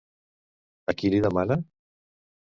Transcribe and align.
A 0.93 0.95
qui 1.01 1.11
li 1.13 1.19
demana? 1.25 1.59